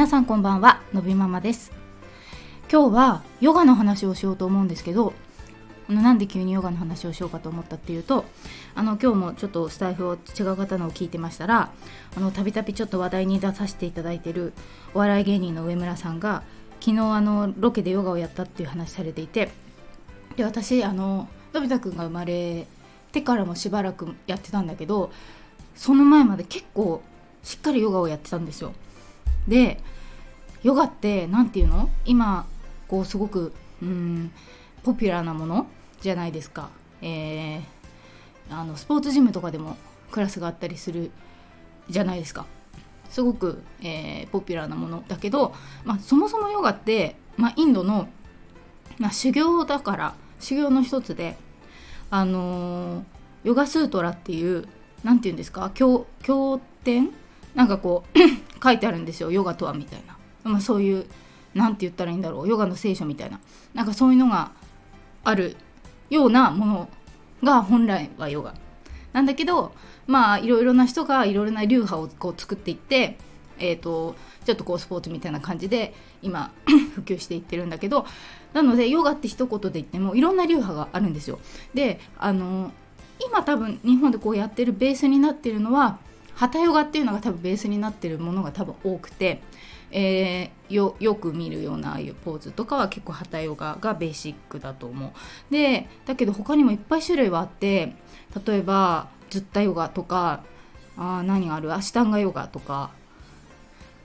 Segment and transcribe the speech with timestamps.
[0.00, 1.72] 皆さんこんばんはのびママです
[2.72, 5.12] 今日はヨガの話をしようと思うんですけど
[5.90, 8.24] なんで急にヨガの話をしようかと思ったっていうと
[8.74, 11.70] あの今日もちょっとスタイフを違う方のを聞いてましたら
[12.16, 14.54] あのたびたびちょっと話題に出させていただいてる
[14.94, 16.44] お笑い芸人の上村さんが
[16.80, 19.50] 昨日あのロケでヨガをやったっていう話されていて
[20.34, 22.66] で私あののび太くんが生まれ
[23.12, 25.12] てからもしばらくやってたんだけど
[25.74, 27.02] その前まで結構
[27.42, 28.72] しっかりヨガをやってたんですよ。
[29.46, 29.78] で
[30.62, 31.90] ヨガって何て言うの？
[32.04, 32.46] 今
[32.88, 34.30] こうすごくうん
[34.82, 35.66] ポピュラーなもの？
[36.00, 36.70] じゃないですか、
[37.02, 37.62] えー、
[38.50, 39.76] あのスポーツジムとかでも
[40.10, 41.10] クラスがあったりする
[41.88, 42.46] じゃないですか。
[43.10, 45.52] すごく、えー、ポピュラーなものだけど、
[45.84, 48.08] まあ、そもそもヨガって、まあ、インドの、
[48.98, 51.36] まあ、修行だから修行の一つで
[52.08, 53.04] あのー、
[53.44, 54.68] ヨガスートラっていう
[55.02, 55.70] 何て言うんですか？
[55.74, 56.06] 経
[56.84, 57.10] 典？
[57.54, 58.18] なんかこう
[58.62, 59.30] 書いてあるんですよ。
[59.32, 61.06] ヨガとはみたいな、まあ、そういう
[61.54, 63.40] 何て言ったらいいんだろうヨガの聖書みたいな
[63.74, 64.52] なんかそういうのが
[65.24, 65.56] ある
[66.08, 66.88] ようなもの
[67.42, 68.54] が本来はヨガ
[69.12, 69.72] なんだけど
[70.06, 73.16] まあいろいろな人がいろいろな流派をこう作っていって
[73.60, 76.50] えーと、ちょっとこうスポーツみたいな感じで今
[76.96, 78.06] 普及していってるんだけど
[78.54, 81.38] なのでヨガって一言で言ってもいろんな流派があるんですよ。
[81.74, 82.72] であの
[83.24, 85.98] 今多分日本でこうやってるベースになってるのは
[86.34, 89.42] ハタヨガっていうのが多分ベースになってるものが多分多くて、
[89.92, 95.52] えー、よよく見るようなああいうポーズとかは結構ハタヨガがベーシックだと思う。
[95.52, 97.94] でだけど他にもいっぱい種類はあって
[98.46, 100.44] 例えばズッタヨガとか
[100.96, 101.72] あ何がある？
[101.74, 102.90] アシタンガヨガとか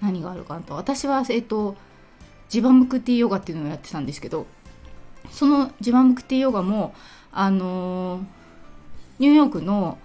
[0.02, 1.76] 何があるかなと私はえっ、と
[2.50, 4.46] ジバムクティヨガっていうのをやってたんですけど
[5.32, 6.94] そのジバムクティヨガも
[7.32, 8.24] あのー、
[9.20, 9.98] ニューヨークの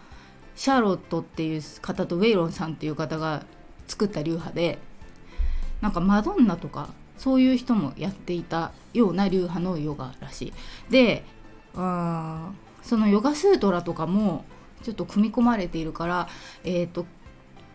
[0.56, 3.45] シャーロットっていう方とウェイロンさんっていう方が
[3.86, 4.78] 作った流派で
[5.81, 10.52] なんかマドンナとかそういう人もやっていたような流派のヨガらしい。
[10.91, 11.24] で
[11.74, 12.51] あ
[12.83, 14.45] そのヨガスートラとかも
[14.83, 16.29] ちょっと組み込まれているから、
[16.64, 17.05] えーと、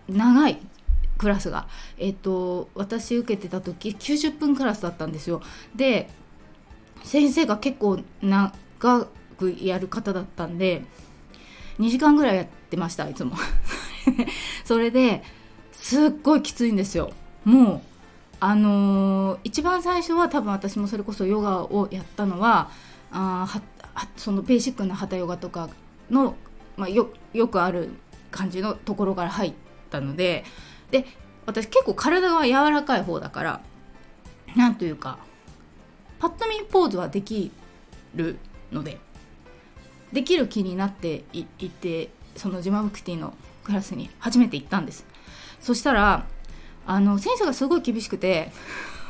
[0.10, 0.58] 長い
[1.18, 1.68] クラスが、
[1.98, 5.42] えーと私受けてた時90分クラスだったんですよ。
[5.76, 6.10] で
[7.04, 8.52] 先生が結構長
[9.38, 10.84] くやる方だったんで
[11.80, 13.36] 2時間ぐらいやってましたいつも
[14.66, 15.24] それで
[15.72, 17.12] すっごいきついんですよ
[17.44, 17.95] もう
[18.40, 22.70] あのー、一番最初は多分私もそれこそヨガをやったのは
[23.12, 23.62] あは
[24.18, 25.70] そのベーシックなハタヨガとか
[26.10, 26.36] の、
[26.76, 27.90] まあ、よよくある
[28.32, 29.54] 感じのところから入っ
[29.90, 30.44] たので
[30.92, 31.06] で
[31.46, 33.62] 私結構体が柔らかい方だから
[34.56, 35.18] なんというか
[36.20, 37.52] パッと見ポーズはでき
[38.16, 38.38] る
[38.72, 38.98] ので
[40.12, 45.06] できる気になっていいてそのジマムクティのクラスに初めて行ったんです。
[45.60, 46.26] そしたら
[46.86, 48.52] あの先生がすごい厳しくて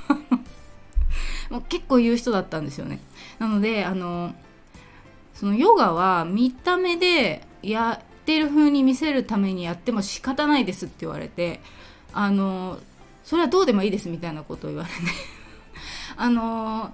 [1.49, 2.99] もう結構言う人だったんですよね。
[3.39, 4.33] なのであの
[5.33, 11.59] そのヨガは見た目でやってる風に見せるためにやっても仕方ないですって言われて
[12.13, 12.79] あの
[13.23, 14.95] それはどうでもいいですみたいなことを言われて
[16.15, 16.93] あの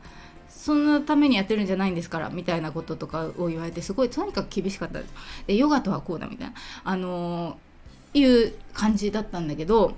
[0.50, 5.00] そんなためにやってるんじゃないんですからみたいなこととかを言われてすごいとにかく厳しかった。
[5.00, 5.06] で
[5.48, 6.54] でヨガとはこうだみたいな
[6.84, 7.58] あの、
[8.14, 9.96] いう感じだったんだけど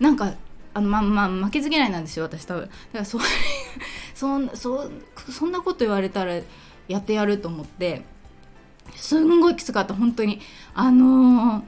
[0.00, 0.34] なんか
[0.74, 2.62] あのまあまあ負けず嫌いなんですよ私多分。
[2.62, 3.18] だからそ
[4.14, 4.90] そそ
[5.30, 6.40] そんなこと言われたら
[6.88, 8.02] やってやると思って
[8.94, 10.40] すんごいきつかった本当に。
[10.74, 11.62] あのー、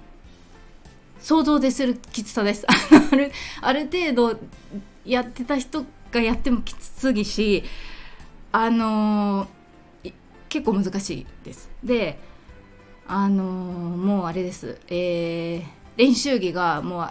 [1.20, 2.66] 想像でするきつさです。
[2.68, 4.38] あるある程度
[5.04, 7.64] やってた人がやってもきつすぎし
[8.52, 10.12] あのー、
[10.48, 11.70] 結構難しいです。
[11.82, 12.18] で
[13.06, 13.46] あのー、
[13.96, 15.64] もうあれです、えー、
[15.96, 17.10] 練習着がもう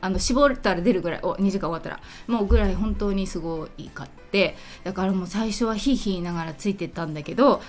[0.00, 2.00] あの絞ったら出るぐらいお2時間終わったら。
[2.26, 4.56] もうぐらい本当にすごいかって。
[4.84, 7.60] だからもう最初はヒーヒー言いながらついてったんだけど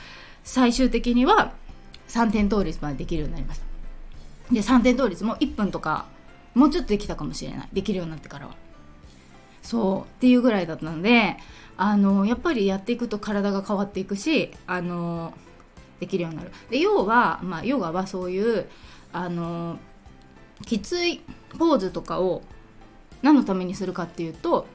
[0.43, 1.53] 最終的には
[2.07, 4.53] 3点倒立までできるようになりました。
[4.53, 6.05] で3点倒立も1分とか
[6.53, 7.69] もうちょっとできたかもしれない。
[7.73, 8.55] できるようになってからは。
[9.61, 11.37] そうっていうぐらいだったので
[11.77, 15.33] あのやっぱりやっていくと体が変わっていくしあの
[15.99, 16.51] できるようになる。
[16.69, 18.67] で要は、まあ、ヨガはそういう
[19.13, 19.77] あの
[20.65, 21.21] きつい
[21.57, 22.41] ポーズとかを
[23.21, 24.67] 何のためにするかっていうと、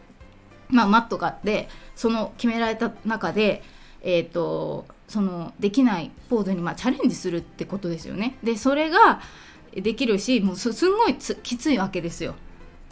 [0.69, 3.63] まあ、マットがあってその決められた中で、
[4.03, 8.37] えーと、そのできないポーズにまあチャレンジするってことですよね。
[8.43, 9.21] でそれが
[9.75, 12.35] できるしもうすんごいきついわけですよ。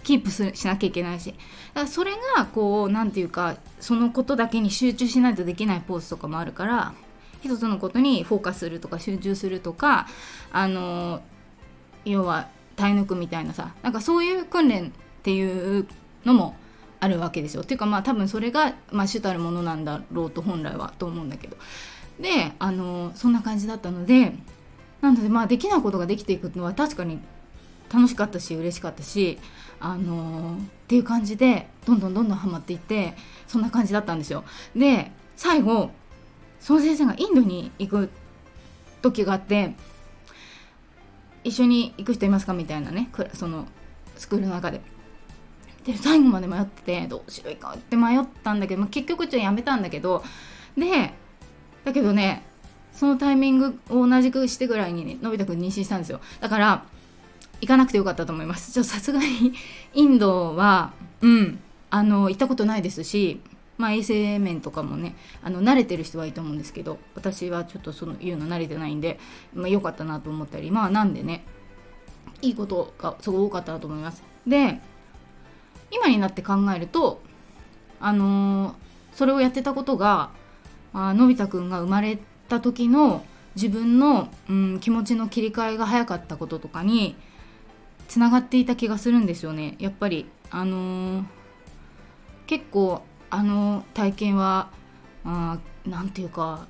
[0.05, 6.93] キープしなきゃいけないしだからそれがこう何て言うかそのことだけに集中しないとできないポーズとかもあるから
[7.43, 10.07] 一つのことにフォーカスするとか集中するとか
[10.53, 11.23] あの
[12.05, 14.91] 要は耐え抜くみたいなさなんかそういう訓練っ
[15.23, 15.87] ていう
[16.25, 16.57] のも
[17.01, 17.63] あるわけですよ。
[17.63, 21.57] っていうかまあ多分それが、まあ、主たるものなんだろうと本来はと思うんだけど。
[22.21, 24.33] であのそんな感じだったので
[25.01, 27.19] なのでまあできないことができていくのは確かに
[27.93, 29.39] 楽しかったし嬉しかったし
[29.81, 33.15] あの、っていう感じでどんどんどんどんハマっていって
[33.47, 34.45] そんな感じだったんですよ。
[34.75, 35.91] で最後
[36.61, 38.11] その先生がインドに行く
[39.03, 39.75] 時があって
[41.45, 42.55] 一緒に行く人いますか？
[42.55, 43.11] みたいなね。
[43.35, 43.67] その
[44.17, 44.81] スクールの中で。
[45.85, 50.25] で最後まで迷っててどうしようかって迷ったんだけど、まあ、結局ちょっとやめたんだけど
[50.79, 51.13] で
[51.85, 52.43] だけどね
[52.95, 56.23] そのタイミングを同じくしてぐらいにねのび太くん妊娠したんですよ。
[56.41, 56.85] だから
[57.61, 58.73] 行かなくてよかったと思います。
[58.73, 59.53] ちょさすがに
[59.93, 63.43] インドはうんあの行ったことないですし
[63.77, 69.19] まあ、衛生面とかもねあの慣れてる人はいいと思うんですけど私はちょっとその言うの慣れてないんで、
[69.53, 71.45] まあ、良かったなと思ったりまあなんでね
[72.41, 74.23] いいことがすごい多かったなと思います。
[74.47, 74.81] で
[75.91, 77.21] 今になって考えると
[78.01, 78.75] あのー、
[79.13, 80.31] それをやってたことが
[80.93, 82.19] あのび太くんが生まれ
[82.49, 83.25] た時の
[83.55, 87.17] 自分の、うん、気持ちの切り替えが早かったこととかに
[88.09, 89.77] つながっていた気がするんですよね。
[89.79, 91.25] やっぱりあのー、
[92.47, 94.69] 結構あの体験は
[95.25, 95.61] 何
[96.09, 96.67] て言うか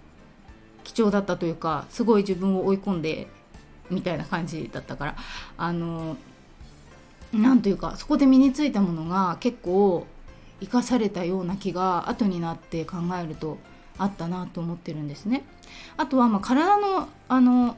[0.83, 3.29] 貴重だったというかすごい自分を追い込んで
[3.91, 5.17] みたいな感じだったから
[5.57, 6.17] あの
[7.33, 10.07] 何というかそこで身についたものが結構
[10.61, 13.59] 生かされたような気が後になって考えると
[13.99, 15.45] あったなと思ってるんですね。
[15.97, 17.77] あとはまあ体のあの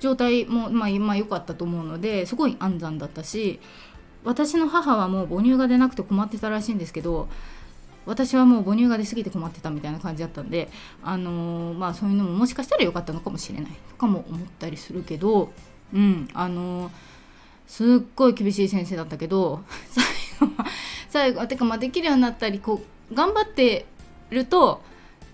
[0.00, 3.60] 状態もまあ今良かったと思うのですごい安産だったし
[4.24, 7.28] 私の母はもう母乳が出なくて困ってたらしいんですけど
[8.06, 10.68] 私はもう母乳が出過ぎて困ってたみたいな感じだったんで、
[11.02, 15.52] あのー、まあ、そういうのももしかしたら良かったのかもしれないとかも思ったりするけど、
[15.92, 16.92] うんあのー、
[17.66, 20.66] すっごい厳しい先生だったけど 最後は
[21.08, 23.86] 最後てかまあできるようになったりこう頑張って
[24.30, 24.82] ると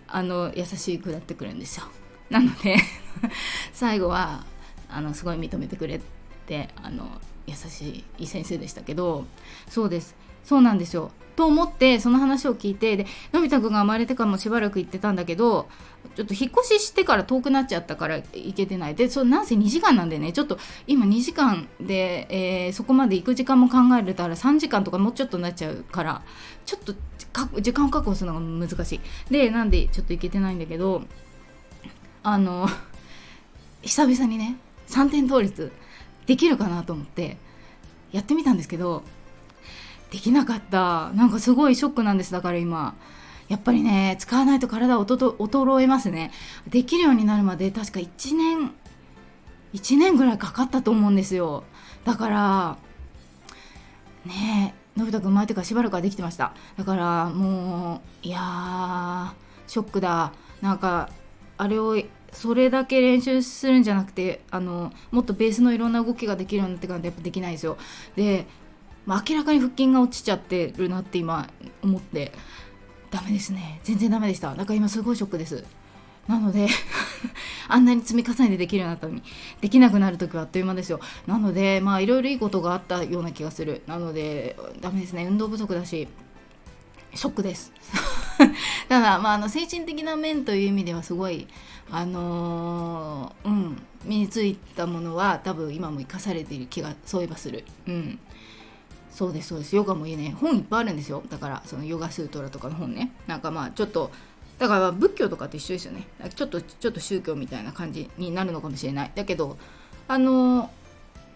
[0.09, 1.87] あの優しくなってくるんですよ。
[2.31, 2.77] なので
[3.73, 4.45] 最後は
[4.89, 6.01] あのすごい認めてくれ
[6.47, 9.27] てあの優しい先生でしたけど
[9.69, 11.11] そうですそうなんですよ。
[11.37, 15.69] と思ってその話を聞いてでのび太くんが生まれてからもしばらく行ってたんだけど
[16.15, 18.95] ちょっと引っ越ししてから遠くなっちゃったから行けてない。
[18.95, 20.33] でそなんせ2時間なんでね。
[20.33, 26.23] ちょっと今2時間で、えー、そこまで行く時間も考えれたら3時間とかもうちょっとなっちゃうから
[26.67, 26.95] ちょっと
[27.61, 29.01] 時間を確保するのが難しい。
[29.31, 31.03] でなんでちょっと行けてないんだけど
[32.23, 32.69] あの
[33.81, 34.57] 久々にね
[34.89, 35.73] 3点倒立
[36.27, 37.39] できるかなと思って
[38.13, 39.03] やってみたんですけど
[40.13, 41.11] できなかった。
[41.15, 42.33] なんかすごいショックなんです。
[42.33, 42.95] だから今。
[43.49, 46.31] やっぱりね使わないと体を衰えますね。
[46.69, 48.73] できるようになるまで確か1年
[49.75, 51.65] 1年ぐらいかかったと思うんですよ。
[52.05, 52.79] だから
[54.25, 56.55] ねえのび太くん前とかしばらくはできてました。
[56.79, 59.35] だからもういや
[59.67, 60.33] ショックだ。
[60.63, 61.11] なんか
[61.59, 61.97] あれを
[62.33, 67.77] それだけ練習するんじゃなくてあのもっとベースのいろんな動きができるようになってからやっぱできないですよ。
[68.17, 68.47] で
[69.07, 71.49] まあ、明らかに腹筋が落ちちゃってるなって今
[71.83, 72.33] 思って
[73.11, 73.81] ダメですね。
[73.83, 74.55] 全然ダメでした。
[74.55, 75.65] だから今すごいショックです。
[76.29, 76.69] なので
[77.69, 79.23] あんなに積み重ねてできるようになったのに
[79.61, 81.01] できなくなる時はあっという間ですよ。
[81.27, 83.83] なのでまあいろいろいいことがあったような気がする。
[83.87, 85.27] なのでダメですね。
[85.27, 86.09] 運動不足だし
[87.15, 87.73] ショックです。
[88.89, 91.49] ただ、まあ、あの精神的な面という意味ではすごい
[91.91, 97.65] あのー、うん身についたものは多分今も生かされている気がそういえばする。
[97.87, 98.19] うん。
[99.13, 99.77] そうですそうです。
[99.77, 101.23] ヨガもいいね本いっぱいあるんですよ。
[101.29, 103.13] だからそのヨガスートラとかの本ね。
[103.27, 104.11] なんかまあちょっと
[104.59, 106.07] だから仏教とかと一緒ですよね。
[106.35, 109.13] ちょっとちょっと宗教みたいな感じになるのかもしれない。
[109.15, 109.59] だけど
[110.09, 110.71] あの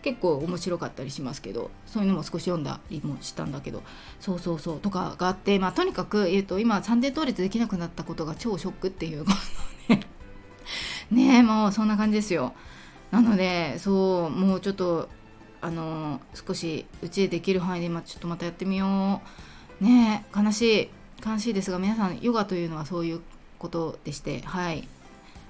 [0.02, 3.82] 結構面白かったりしますけどそういうのも少し読んだりもしたんだけど。
[4.20, 4.80] そうそうそう。
[4.80, 9.24] とかがあってまあとにかく、えーと、今三点倒立できなくなったことが超ショックっていう
[9.88, 10.00] ね。
[11.10, 12.54] ねもうそんな感じですよ。
[13.10, 15.08] なのでそうもうちょっと
[15.66, 19.20] あの少しうちでできる範囲で今ちょっとまたやってみよ
[19.80, 19.84] う。
[19.84, 20.88] ね悲しい。
[21.26, 23.20] 悲しいですが皆さんヨガというのはそういう
[23.58, 24.86] ことでしてはい。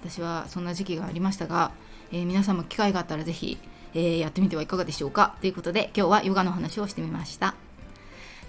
[0.01, 1.73] 私はそんな時期がありましたが、
[2.13, 3.59] えー、皆さんも機会があったら是非、
[3.93, 5.37] えー、やってみてはいかがでしょうか。
[5.43, 7.55] ということで今日はヨガの話をしてみました。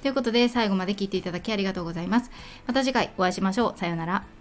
[0.01, 2.31] ということで最後まで聞いていただきありがとうございます。
[2.65, 3.77] また次回お会いしましょう。
[3.77, 4.37] さようなら。